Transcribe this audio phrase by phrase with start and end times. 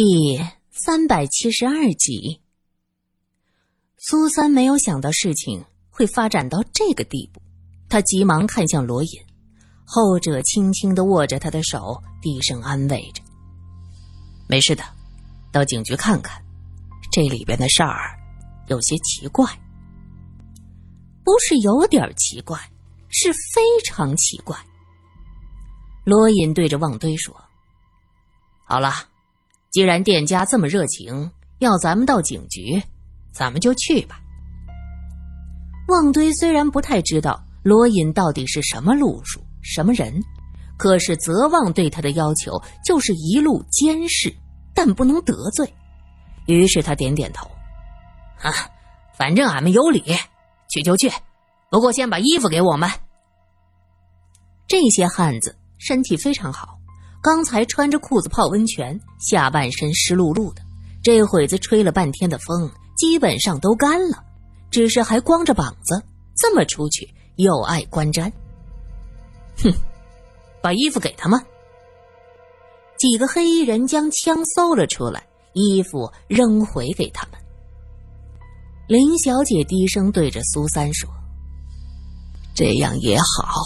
[0.00, 0.38] 第
[0.70, 2.40] 三百七十二集，
[3.96, 7.42] 苏三没有想到事情会发展到这个地步，
[7.88, 9.20] 他急忙看向罗隐，
[9.84, 13.20] 后者轻轻的握着他的手，低声安慰着
[14.46, 14.84] ：“没事的，
[15.50, 16.40] 到警局看看，
[17.10, 18.16] 这里边的事儿
[18.68, 19.44] 有些奇怪，
[21.24, 22.56] 不是有点奇怪，
[23.08, 24.56] 是非常奇怪。”
[26.06, 27.36] 罗隐对着旺堆说
[28.64, 28.94] ：“好了。”
[29.70, 32.82] 既然店家这么热情，要咱们到警局，
[33.32, 34.20] 咱们就去吧。
[35.88, 40.22] 旺堆虽然不太知道罗隐到底是什么路数、什么人，
[40.76, 42.52] 可是泽旺对他的要求
[42.84, 44.34] 就是一路监视，
[44.74, 45.72] 但不能得罪。
[46.46, 47.46] 于是他点点头
[48.40, 48.52] ：“啊，
[49.16, 50.02] 反正俺们有理，
[50.70, 51.10] 去就去。
[51.70, 52.88] 不过先把衣服给我们。”
[54.66, 56.77] 这些汉子身体非常好。
[57.20, 60.62] 刚才穿着裤子泡温泉，下半身湿漉漉的，
[61.02, 64.24] 这会子吹了半天的风，基本上都干了，
[64.70, 66.02] 只是还光着膀子，
[66.36, 68.32] 这么出去又爱观瞻。
[69.62, 69.72] 哼，
[70.62, 71.44] 把衣服给他们。
[72.98, 77.40] 几个黑衣人将枪搜了出来，衣服扔回给他们。
[78.86, 81.10] 林小姐低声对着苏三说
[82.54, 83.60] ：“这样也好，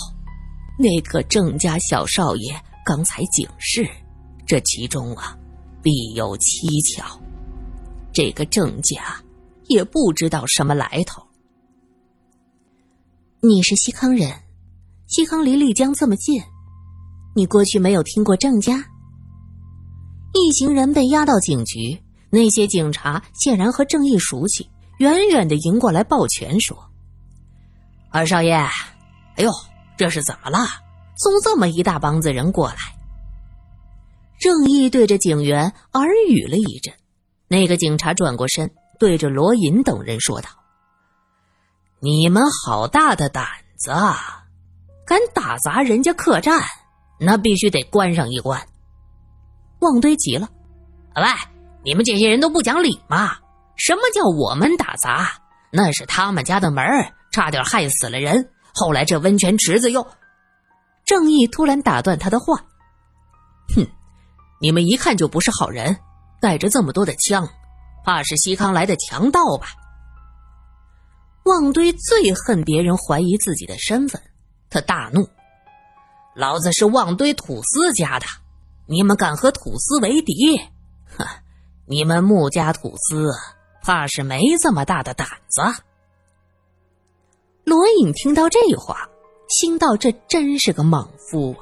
[0.79, 3.89] 那个郑家小少爷。”刚才警示，
[4.47, 5.39] 这其中啊，
[5.83, 7.21] 必有蹊跷。
[8.13, 9.23] 这个郑家
[9.69, 11.23] 也不知道什么来头。
[13.41, 14.31] 你是西康人，
[15.07, 16.43] 西康离丽江这么近，
[17.35, 18.85] 你过去没有听过郑家？
[20.35, 26.77] 一行人被押到警局，那些警察显然和郑义熟悉，远远的迎过来抱拳说
[28.11, 28.71] ：“二少爷，哎
[29.45, 29.51] 呦，
[29.97, 30.67] 这是怎么了？”
[31.23, 32.77] 送这么一大帮子人过来，
[34.41, 36.93] 郑义对着警员耳语了一阵，
[37.47, 40.49] 那个警察转过身，对着罗隐等人说道
[42.03, 44.43] ：“你们好大的胆子，啊！
[45.07, 46.61] 敢打砸人家客栈，
[47.21, 48.61] 那必须得关上一关。”
[49.79, 50.49] 旺堆急了
[51.15, 51.23] ：“喂，
[51.85, 53.37] 你们这些人都不讲理吗？
[53.77, 55.31] 什么叫我们打砸？
[55.71, 56.85] 那是他们家的门
[57.31, 58.51] 差点害死了人。
[58.75, 60.05] 后来这温泉池子又……”
[61.13, 62.65] 正义突然打断他的话
[63.77, 63.87] ：“哼，
[64.63, 65.95] 你们一看就不是好人，
[66.41, 67.47] 带着这么多的枪，
[68.03, 69.67] 怕是西康来的强盗吧？”
[71.45, 74.23] 旺堆最恨别人怀疑自己的身份，
[74.71, 75.29] 他大怒
[76.35, 78.25] ：“老子是旺堆土司家的，
[78.87, 80.57] 你们敢和土司为敌？
[81.15, 81.27] 哼，
[81.85, 83.31] 你们穆家土司
[83.83, 85.61] 怕是没这么大的胆子。”
[87.65, 89.11] 罗隐听到这话。
[89.53, 91.61] 心道：“这真是个莽夫啊！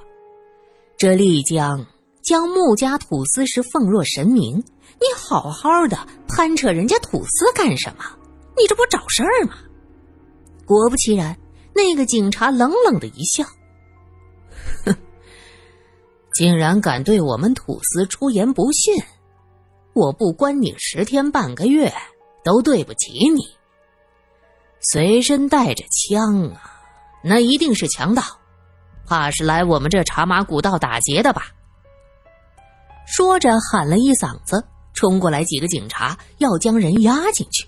[0.96, 1.84] 这丽江
[2.22, 5.98] 将穆家土司是奉若神明，你好好的
[6.28, 8.04] 攀扯人家土司干什么？
[8.56, 9.54] 你这不找事儿吗？”
[10.64, 11.36] 果不其然，
[11.74, 13.44] 那个警察冷冷的一笑
[14.86, 14.94] ：“哼，
[16.34, 19.02] 竟然敢对我们土司出言不逊，
[19.94, 21.92] 我不关你十天半个月
[22.44, 23.42] 都对不起你。
[24.80, 26.76] 随身带着枪啊！”
[27.22, 28.22] 那一定是强盗，
[29.06, 31.48] 怕是来我们这茶马古道打劫的吧？
[33.06, 34.64] 说着喊了一嗓子，
[34.94, 37.66] 冲过来几个警察要将人押进去。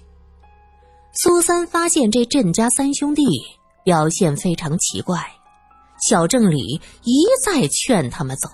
[1.14, 3.24] 苏三发现这郑家三兄弟
[3.84, 5.20] 表现非常奇怪，
[6.08, 8.48] 小郑里一再劝他们走，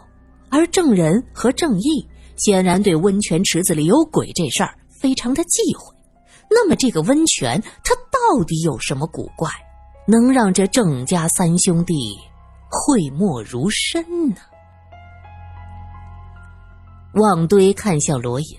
[0.51, 5.95] 而郑仁和郑义显然对温泉池子里有鬼这事儿非常的忌讳。
[6.51, 9.51] 那么这个温泉它到底有什么古怪？
[10.11, 11.95] 能让这郑家三兄弟
[12.71, 14.37] 讳莫如深呢？
[17.13, 18.59] 旺堆看向罗隐，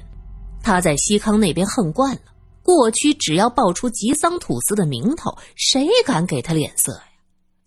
[0.62, 2.22] 他在西康那边恨惯了。
[2.62, 7.04] 过去只要报出吉桑土司的名头，谁敢给他脸色呀？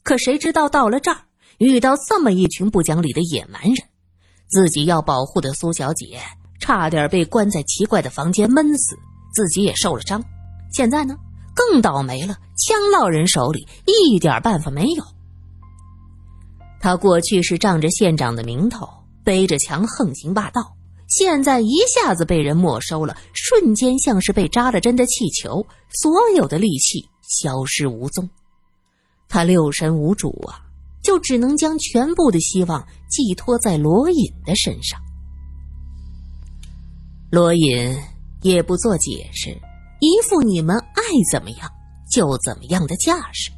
[0.04, 1.18] 可谁知道到了这儿，
[1.58, 3.76] 遇到这么一群不讲理的野蛮人，
[4.48, 6.20] 自己要保护的苏小姐
[6.60, 8.94] 差点被关在奇怪的房间闷死，
[9.34, 10.22] 自己也受了伤。
[10.72, 11.16] 现在呢？
[11.54, 15.04] 更倒霉了，枪落人手里，一点办法没有。
[16.80, 18.88] 他过去是仗着县长的名头，
[19.22, 20.74] 背着枪横行霸道，
[21.08, 25.64] 现在一下子被人没收了，瞬间像是被扎了针的气球，
[26.02, 28.28] 所有的力气消失无踪。
[29.28, 30.60] 他六神无主啊，
[31.02, 35.00] 就只能将全部的希望寄托在罗隐的身上。
[37.30, 37.96] 罗隐
[38.42, 39.56] 也不做解释。
[40.02, 41.70] 一副你们爱怎么样
[42.10, 43.52] 就怎么样的架势。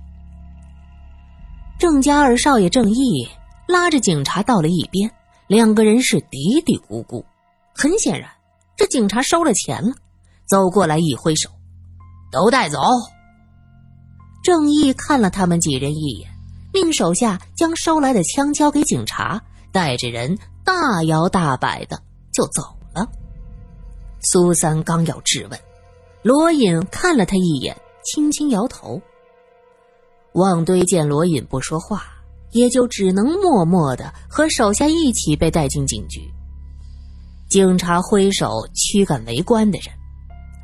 [1.78, 3.26] 郑家二少爷郑义
[3.66, 5.10] 拉着警察到了一边，
[5.46, 7.24] 两个人是嘀嘀咕咕。
[7.74, 8.28] 很显然，
[8.76, 9.94] 这警察收了钱了，
[10.46, 11.48] 走过来一挥手，
[12.30, 12.78] 都带走。
[14.42, 16.28] 郑义看了他们几人一眼，
[16.74, 19.42] 命手下将收来的枪交给警察，
[19.72, 21.98] 带着人大摇大摆的
[22.34, 22.62] 就走
[22.94, 23.08] 了。
[24.20, 25.58] 苏三刚要质问，
[26.24, 28.98] 罗隐看了他一眼，轻轻摇头。
[30.32, 32.02] 旺堆见罗隐不说话，
[32.52, 36.22] 也就只能默默的和手下一起被带进警局。
[37.50, 39.94] 警察挥手驱赶围观的人：“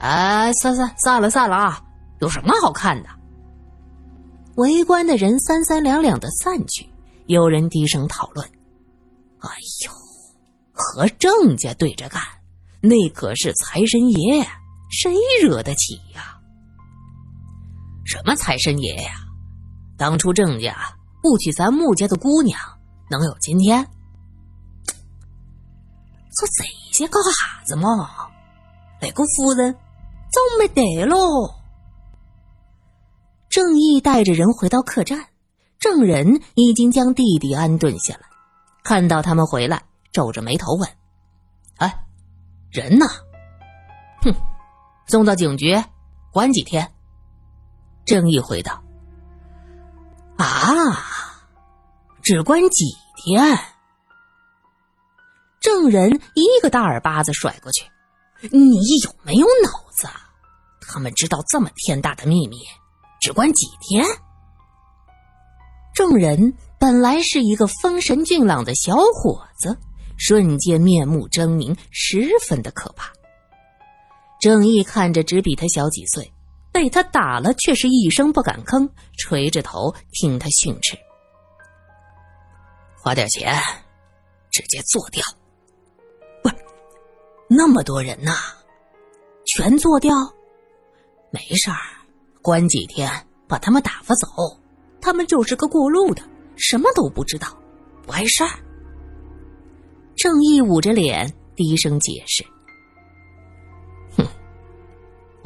[0.00, 1.84] 哎，散散散了散了啊！
[2.20, 3.10] 有什么好看的？”
[4.56, 6.88] 围观的人三三两两的散去，
[7.26, 8.48] 有人低声讨论
[9.40, 9.50] ：“哎
[9.84, 9.92] 呦，
[10.72, 12.22] 和郑家对着干，
[12.80, 14.46] 那可是财神爷，
[14.90, 16.36] 谁惹得起呀？
[18.04, 19.12] 什么财神爷呀？”
[19.96, 20.74] 当初郑家
[21.22, 22.58] 不娶咱穆家的姑娘，
[23.10, 23.82] 能有今天？
[26.32, 28.08] 说这些搞哈子嘛？
[29.00, 31.16] 那个夫人早没得喽。
[33.48, 35.26] 郑义带着人回到客栈，
[35.78, 38.20] 郑仁已经将弟弟安顿下来。
[38.82, 39.82] 看到他们回来，
[40.12, 40.88] 皱着眉头问
[41.76, 42.06] ：“哎，
[42.70, 43.06] 人呢
[44.22, 44.34] ？”“哼，
[45.10, 45.76] 送到警局，
[46.32, 46.90] 关几天。”
[48.06, 48.82] 郑义回道。
[50.38, 51.42] 啊！
[52.22, 52.84] 只关几
[53.16, 53.58] 天？
[55.60, 57.84] 证人一个大耳巴子甩过去，
[58.50, 60.08] 你有没有脑子？
[60.80, 62.56] 他们知道这么天大的秘密，
[63.20, 64.02] 只关几天？
[65.94, 69.76] 证人本来是一个风神俊朗的小伙子，
[70.16, 73.12] 瞬间面目狰狞，十分的可怕。
[74.40, 76.32] 郑义看着只比他小几岁。
[76.72, 78.88] 被他打了，却是一声不敢吭，
[79.18, 80.96] 垂着头听他训斥。
[82.96, 83.60] 花点钱，
[84.52, 85.20] 直接做掉。
[86.44, 86.54] 不是，
[87.48, 88.36] 那么多人呐，
[89.46, 90.14] 全做掉？
[91.32, 91.76] 没事儿，
[92.40, 93.10] 关几天，
[93.48, 94.28] 把他们打发走。
[95.00, 96.22] 他们就是个过路的，
[96.56, 97.48] 什么都不知道，
[98.06, 98.50] 不碍事儿。
[100.14, 102.46] 正义捂着脸，低声解释。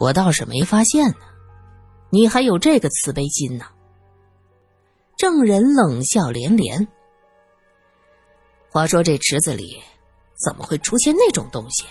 [0.04, 1.16] 我倒是没发现呢，
[2.10, 3.64] 你还有这个慈悲心呢。
[5.16, 6.86] 证人冷笑连连。
[8.70, 9.82] 话说这池子里
[10.44, 11.86] 怎么会出现那种东西？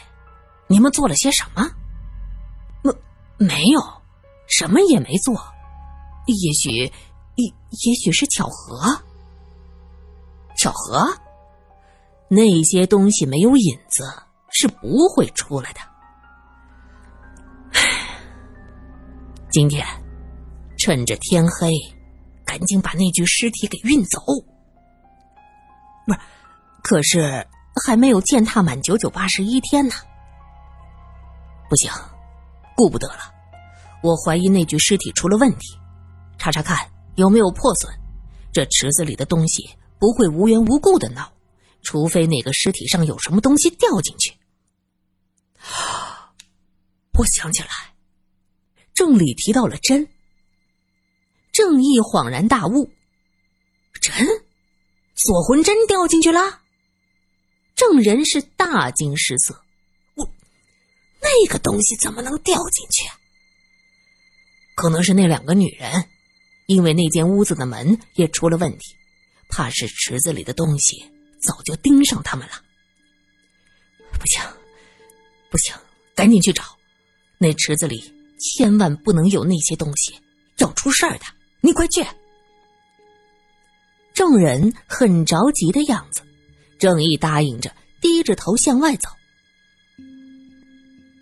[0.67, 1.67] 你们做了些什么？
[2.83, 2.93] 没
[3.39, 3.81] 没有，
[4.45, 5.33] 什么也没做。
[6.27, 8.79] 也许，也也许是巧合。
[10.55, 11.17] 巧合？
[12.27, 14.03] 那些东西没有影子，
[14.51, 15.79] 是不会出来的。
[19.53, 19.85] 今天，
[20.79, 21.69] 趁着天黑，
[22.43, 24.19] 赶紧把那具尸体给运走。
[26.07, 26.19] 不是，
[26.81, 27.47] 可是
[27.85, 29.93] 还没有践踏满九九八十一天呢。
[31.69, 31.91] 不行，
[32.75, 33.31] 顾不得了。
[34.01, 35.77] 我怀疑那具尸体出了问题，
[36.39, 37.93] 查查看有没有破损。
[38.51, 41.31] 这池子里的东西不会无缘无故的闹，
[41.83, 44.33] 除非那个尸体上有什么东西掉进去。
[47.19, 47.92] 我想起来。
[48.93, 50.07] 郑理提到了针，
[51.51, 52.91] 郑义恍然大悟
[54.01, 54.13] ：“针，
[55.15, 56.61] 锁魂针掉进去了。”
[57.75, 59.63] 郑人是大惊失色
[60.15, 60.31] ：“我
[61.21, 63.09] 那个东西怎么能掉进去？
[64.75, 66.07] 可能是那两个女人，
[66.67, 68.95] 因为那间屋子的门也出了问题，
[69.49, 71.03] 怕是池子里的东西
[71.41, 72.63] 早就盯上他们了。
[74.19, 74.41] 不行，
[75.49, 75.75] 不行，
[76.13, 76.63] 赶紧去找
[77.39, 78.13] 那池子里。”
[78.43, 80.13] 千万不能有那些东西，
[80.57, 81.25] 要出事儿的！
[81.61, 82.05] 你快去。
[84.13, 86.21] 众人很着急的样子，
[86.77, 89.07] 正义答应着，低着头向外走。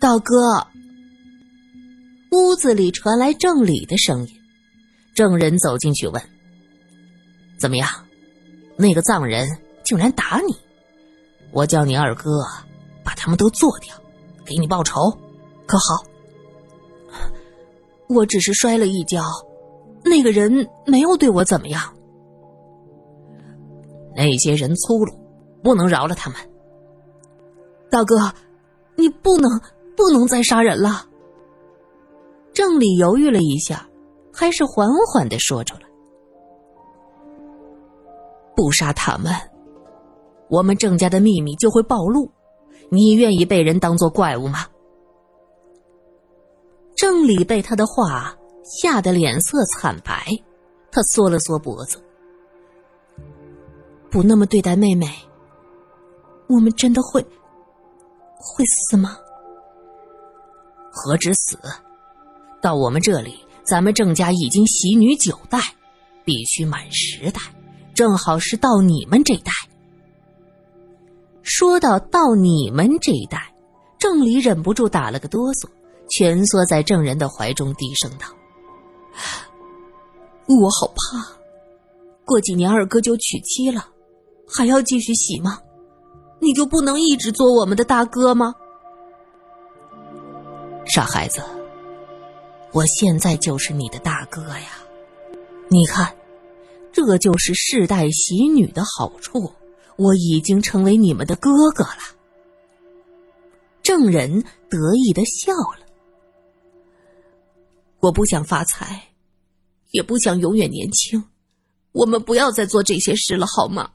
[0.00, 0.34] 道哥，
[2.32, 4.40] 屋子里传来郑理的声音。
[5.14, 6.20] 郑人走进去问
[7.56, 7.88] ：“怎么样？
[8.76, 9.48] 那个藏人
[9.84, 10.56] 竟然打你？
[11.52, 12.30] 我叫你二哥
[13.04, 13.94] 把他们都做掉，
[14.44, 14.94] 给你报仇，
[15.66, 16.04] 可好？”
[18.14, 19.22] 我只是摔了一跤，
[20.04, 21.82] 那个人没有对我怎么样。
[24.14, 25.12] 那些人粗鲁，
[25.62, 26.38] 不能饶了他们。
[27.90, 28.32] 大哥，
[28.96, 29.50] 你不能
[29.96, 31.06] 不能再杀人了。
[32.52, 33.88] 郑理犹豫了一下，
[34.32, 35.82] 还是缓缓的说出来
[38.54, 39.32] ：“不杀他们，
[40.50, 42.30] 我们郑家的秘密就会暴露。
[42.90, 44.66] 你愿意被人当做怪物吗？”
[47.02, 48.32] 郑理被他的话
[48.62, 50.24] 吓得脸色惨白，
[50.92, 52.00] 他缩了缩脖子，
[54.08, 55.12] 不那么对待妹妹，
[56.46, 57.20] 我们真的会
[58.38, 59.18] 会死吗？
[60.92, 61.58] 何止死？
[62.60, 65.58] 到我们这里，咱们郑家已经喜女九代，
[66.24, 67.40] 必须满十代，
[67.94, 69.50] 正好是到你们这代。
[71.42, 73.52] 说到到你们这一代，
[73.98, 75.68] 郑离忍不住打了个哆嗦，
[76.08, 78.26] 蜷缩在郑人的怀中，低声道
[80.46, 81.26] ：“我好怕，
[82.24, 83.86] 过几年二哥就娶妻了，
[84.46, 85.58] 还要继续洗吗？
[86.40, 88.54] 你就不能一直做我们的大哥吗？”
[90.84, 91.42] 傻孩子，
[92.72, 94.78] 我现在就是你的大哥呀！
[95.68, 96.14] 你看，
[96.92, 99.52] 这就是世代洗女的好处。
[99.96, 101.98] 我已经成为你们的哥哥了。
[103.82, 105.81] 郑人得意的笑了。
[108.02, 109.10] 我不想发财，
[109.92, 111.22] 也不想永远年轻。
[111.92, 113.92] 我们不要再做这些事了，好吗？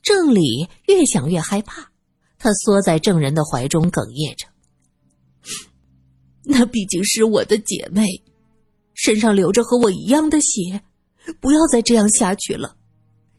[0.00, 1.90] 郑理越想越害怕，
[2.38, 4.46] 他缩在郑人的怀中，哽咽着。
[6.46, 8.06] 那毕竟是我的姐妹，
[8.94, 10.80] 身上流着和我一样的血，
[11.40, 12.76] 不要再这样下去了。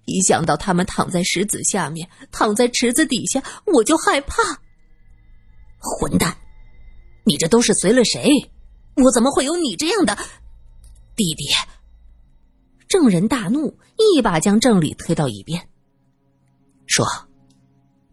[0.04, 4.44] 一想到他们躺在石子下面，躺在池子底下，我就害怕。
[5.80, 6.38] 混蛋，
[7.24, 8.30] 你这都是随了谁？
[8.96, 10.18] 我怎么会有你这样的
[11.16, 11.46] 弟弟？
[12.88, 15.70] 郑人大怒，一把将郑理推到一边，
[16.88, 17.06] 说：“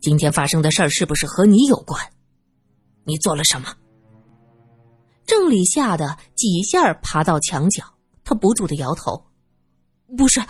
[0.01, 2.01] 今天发生的事儿是不是和你有关？
[3.05, 3.75] 你做了什么？”
[5.27, 7.85] 郑理吓得几下爬到墙角，
[8.25, 9.25] 他不住的摇头
[10.17, 10.41] ：“不是。”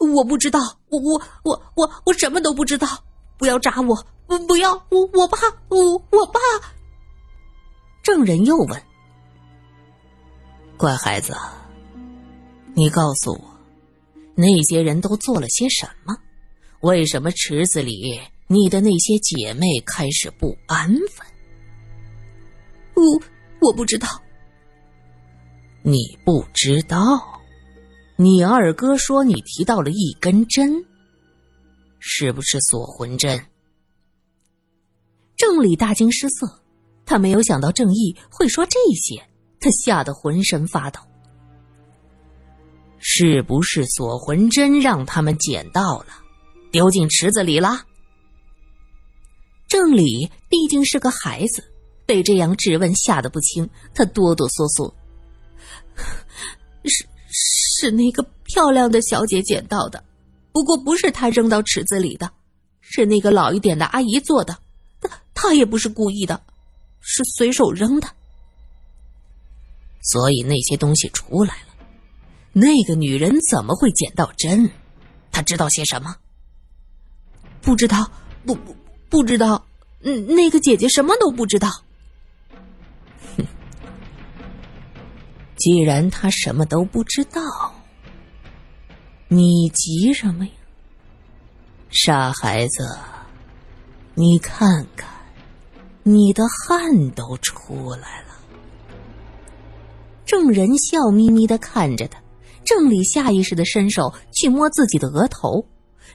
[0.00, 2.88] 我不知道，我我我我我什么都不知道！
[3.36, 3.94] 不要扎我，
[4.26, 6.40] 不不要我我怕我我怕。
[8.02, 8.82] 证人又问
[10.80, 11.34] ：“乖孩子，
[12.74, 13.60] 你告诉我，
[14.34, 16.16] 那些人都做了些什么？
[16.80, 21.26] 为什么池子里你的那些姐妹开始不安分？”
[22.96, 23.02] 我
[23.60, 24.08] 我不知道，
[25.82, 26.98] 你不知道。
[28.16, 30.82] 你二哥说你提到了一根针，
[31.98, 33.38] 是不是锁魂针？
[35.36, 36.62] 郑理大惊失色，
[37.04, 39.22] 他没有想到郑义会说这些，
[39.60, 41.00] 他吓得浑身发抖。
[42.98, 46.06] 是不是锁魂针让他们捡到了，
[46.72, 47.84] 丢进池子里了？
[49.68, 51.62] 郑理毕竟是个孩子，
[52.04, 54.92] 被这样质问吓得不轻，他哆哆嗦嗦，
[56.84, 57.06] 是。
[57.32, 60.04] 是那个漂亮的小姐捡到的，
[60.52, 62.30] 不过不是她扔到池子里的，
[62.80, 64.58] 是那个老一点的阿姨做的。
[65.00, 66.42] 她她也不是故意的，
[67.00, 68.08] 是随手扔的。
[70.00, 71.74] 所以那些东西出来了，
[72.52, 74.70] 那个女人怎么会捡到针？
[75.30, 76.16] 她知道些什么？
[77.60, 78.10] 不知道，
[78.46, 78.74] 不不
[79.08, 79.66] 不知道。
[80.02, 81.68] 嗯，那个姐姐什么都不知道。
[83.36, 83.46] 哼
[85.56, 87.42] 既然他什么都不知道，
[89.28, 90.52] 你急什么呀？
[91.90, 92.98] 傻孩子，
[94.14, 95.10] 你看看，
[96.02, 98.29] 你的汗都出来了。
[100.30, 102.22] 郑人笑眯眯的看着他，
[102.64, 105.66] 郑理下意识的伸手去摸自己的额头，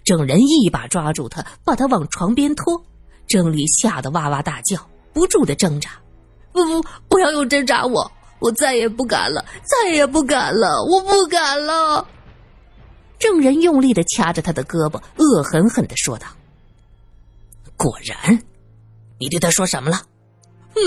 [0.05, 2.81] 郑人一把抓住他，把他往床边拖。
[3.27, 4.79] 郑理吓得哇哇大叫，
[5.11, 5.89] 不住的挣扎
[6.53, 12.07] ：“不不，不要用针扎我！”我再也不敢了，再也不敢了，我不敢了。
[13.19, 16.25] 郑人用力的掐着他的胳膊，恶狠狠的说道
[17.75, 18.41] ：“果然，
[19.19, 20.03] 你对他说什么了？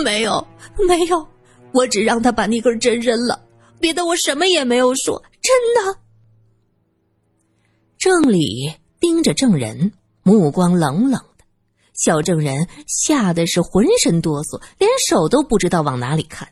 [0.03, 0.47] 没有，
[0.89, 1.29] 没有，
[1.73, 3.41] 我只让他把那根针扔了，
[3.81, 5.99] 别的我什么也没有说，真的。”
[7.99, 11.45] 郑理盯着证人，目光冷冷的，
[11.95, 16.49] 小证人吓得是浑身哆嗦，连手都不知道往哪里看。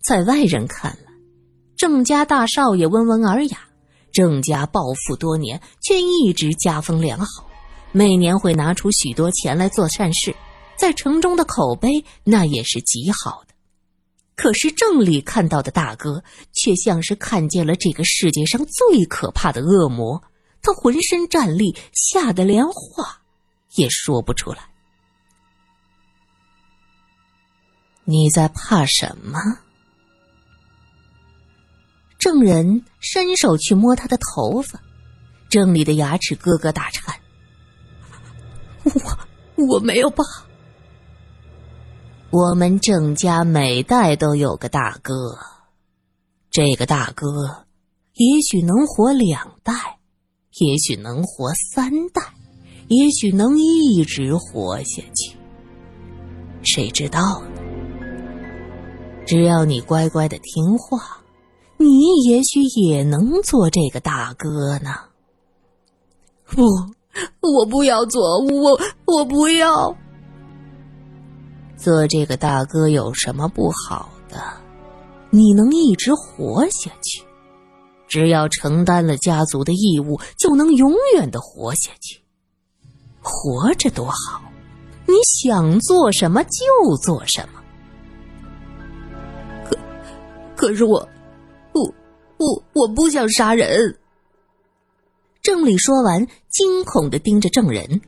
[0.00, 1.12] 在外人看来，
[1.76, 3.58] 郑家大少爷温文尔雅，
[4.12, 7.50] 郑家暴富多年，却一直家风良好，
[7.92, 10.34] 每年会拿出许多钱来做善事，
[10.76, 13.49] 在城中的口碑那也是极好的。
[14.40, 20.22] 可是郑理看到的大哥，却像是看见了这个世界上最可怕的恶魔，
[20.62, 23.20] 他浑身战栗，吓得连话
[23.74, 24.70] 也说不出来。
[28.04, 29.38] 你在怕什么？
[32.18, 34.80] 郑人伸手去摸他的头发，
[35.50, 37.14] 郑里的牙齿咯咯打颤。
[38.84, 39.18] 我
[39.66, 40.24] 我没有怕。
[42.32, 45.36] 我们郑家每代都有个大哥，
[46.48, 47.26] 这个大哥
[48.14, 49.98] 也许能活两代，
[50.60, 52.22] 也许能活三代，
[52.86, 55.36] 也许能一直活下去，
[56.62, 57.48] 谁知道呢？
[59.26, 61.24] 只要你乖乖的听话，
[61.78, 64.94] 你也许也能做这个大哥呢。
[66.46, 66.62] 不，
[67.40, 69.96] 我不要做，我我不要。
[71.80, 74.36] 做这个大哥有什么不好的？
[75.30, 77.22] 你能一直活下去，
[78.06, 82.20] 只要承担了家族的义务，就能永远的活下去。
[83.22, 84.42] 活着多好，
[85.06, 87.62] 你想做什么就做什么。
[89.64, 89.78] 可，
[90.56, 91.08] 可是我，
[91.72, 91.94] 我，
[92.38, 93.96] 我我不想杀人。
[95.42, 98.00] 郑理说完，惊恐的盯着证人，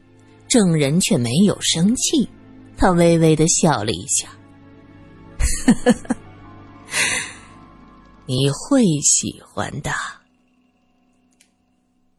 [0.49, 2.29] 证人却没有生气，
[2.83, 4.29] 他微微的笑了一下，
[8.27, 9.93] 你会喜欢的。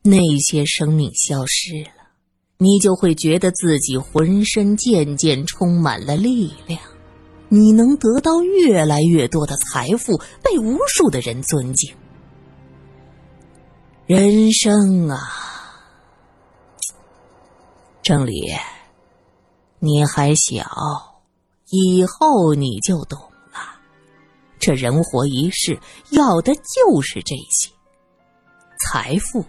[0.03, 2.11] 那些生命消失了，
[2.59, 6.79] 你就会觉得自己浑身渐渐充满了力量，
[7.49, 11.93] 你能得到越来越多的财富，被无数的人尊敬。
[14.05, 15.19] 人生啊，
[18.01, 18.49] 郑理，
[19.85, 20.63] 你还小，
[21.69, 23.19] 以后你就懂
[23.51, 23.59] 了。
[24.57, 25.77] 这人活一世，
[26.11, 27.69] 要的就是这些：
[28.79, 29.43] 财富、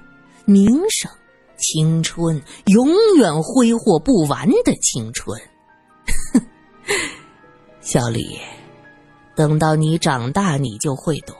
[0.44, 1.08] 名声、
[1.56, 5.40] 青春，永远挥霍不完的青春。
[7.80, 8.36] 小李，
[9.36, 11.36] 等到你长大，你就会懂。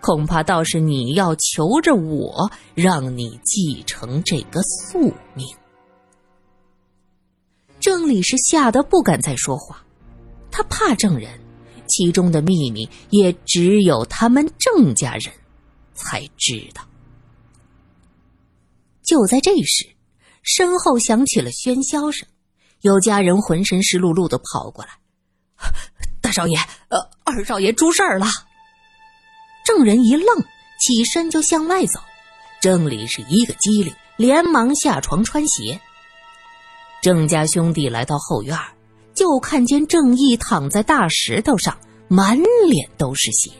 [0.00, 5.46] 恐怕倒是你要求着我，让你继承这个宿命。
[7.86, 9.80] 郑理是吓得不敢再说话，
[10.50, 11.38] 他怕证人，
[11.86, 15.32] 其中的秘密也只有他们郑家人
[15.94, 16.82] 才知道。
[19.04, 19.86] 就在这时，
[20.42, 22.26] 身后响起了喧嚣声，
[22.80, 24.90] 有家人浑身湿漉漉的跑过来
[26.20, 28.26] ：“大少爷，呃，二少爷出事儿了。”
[29.64, 30.26] 郑人一愣，
[30.80, 32.00] 起身就向外走。
[32.60, 35.80] 郑理是一个机灵，连忙下床穿鞋。
[37.06, 38.58] 郑家兄弟来到后院，
[39.14, 42.36] 就看见郑义躺在大石头上，满
[42.68, 43.52] 脸都是血。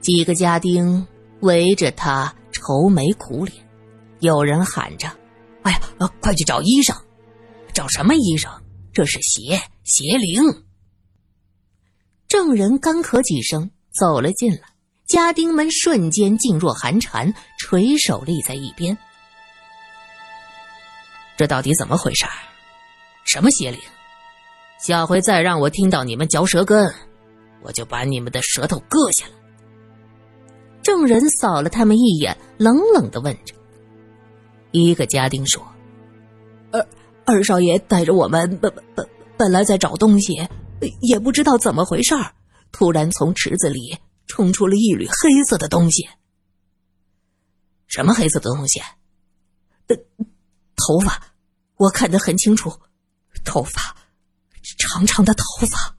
[0.00, 1.06] 几个家丁
[1.38, 3.64] 围着他愁眉苦脸，
[4.18, 5.08] 有人喊着
[5.62, 5.80] ：“哎呀，
[6.20, 6.96] 快去找医生！
[7.72, 8.50] 找什么医生？
[8.92, 10.42] 这是邪邪灵！”
[12.26, 13.70] 郑人干咳几声。
[13.92, 14.62] 走了进来，
[15.06, 18.98] 家丁们瞬间噤若寒蝉，垂手立在一边。
[21.38, 22.26] 这到底怎么回事？
[23.24, 23.80] 什么邪灵？
[24.80, 26.92] 下回再让我听到你们嚼舌根，
[27.62, 29.32] 我就把你们的舌头割下来。
[30.82, 33.54] 证人扫了他们一眼，冷冷的问着。
[34.72, 35.64] 一个家丁说
[36.72, 36.84] ：“二
[37.24, 40.48] 二少爷带着我们本本本来在找东西，
[41.02, 42.32] 也不知道怎么回事儿。”
[42.72, 43.96] 突然从池子里
[44.26, 46.08] 冲出了一缕黑色的东西。
[47.86, 48.82] 什么黑色的东西？
[50.78, 51.20] 头发，
[51.76, 52.80] 我看得很清楚，
[53.44, 53.94] 头发，
[54.78, 55.97] 长长的头发。